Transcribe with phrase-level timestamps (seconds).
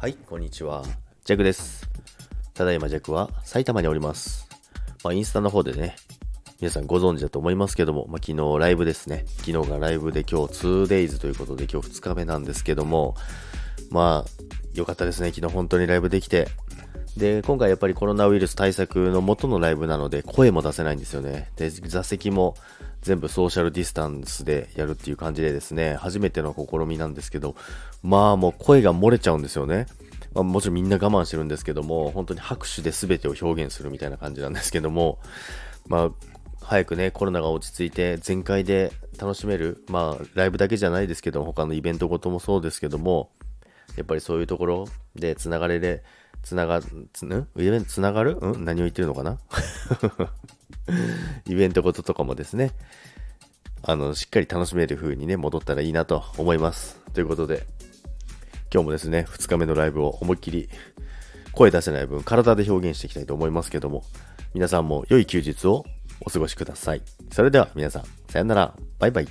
[0.00, 0.82] はい、こんにちは。
[1.26, 1.86] ジャクです。
[2.54, 4.48] ただいまジャクは埼玉におります。
[5.04, 5.94] まあ、インスタの方でね、
[6.58, 9.26] 皆さんご存知だと思いますけども、まあ、昨日ライブですね。
[9.40, 13.14] 昨日がライブで今日 2days ということで今日2日目なんですけども、
[13.90, 14.30] まあ、
[14.72, 15.32] 良かったですね。
[15.34, 16.48] 昨日本当にライブできて。
[17.16, 21.50] で、今回やっぱりコロナウイルス対策の元のライブなので声も出せないんですよね。
[21.56, 22.56] で、座席も
[23.02, 27.56] 全部ソーシャルディスタンスでやるっていう感じでですね、初めての試みなんですけど、
[28.02, 29.86] まあもう声が漏れちゃうんですよね。
[30.32, 35.18] まあ、もちろんみんな我慢してるんですけども、本当に拍手で全てを表現するみたいな感じなんですけども、
[35.88, 36.10] まあ、
[36.62, 43.30] 早くね、コロナが落ち着いて全開で楽しめる、まあ、ライブだけじゃないですけども、他のイベントごともそうですけども、
[43.96, 46.04] やっぱりそういうところでつながれで、
[46.42, 47.48] つなが、つ、ん？
[47.56, 48.36] イベントつながる？
[48.36, 48.64] ん？
[48.64, 49.38] 何を言ってるのかな？
[51.46, 52.72] イベントごととかもですね、
[53.82, 57.00] あの、しっかり楽しめる風にね、戻ったらいいなと思います。
[57.14, 57.66] ということで、
[58.72, 60.68] 今日もですね、2日目のライブを思いっきり
[61.52, 64.04] 声出せない分、体で表現していきたいと思いますけども、
[64.54, 65.84] 皆さんも良い休日を
[66.20, 67.02] お過ごしください。
[67.32, 69.28] それでは皆さん、さよなら、バイバイ。